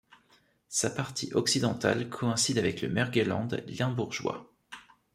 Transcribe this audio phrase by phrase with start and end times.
[0.67, 4.51] Sa partie occidentale coïncide avec le Mergelland limbourgeois.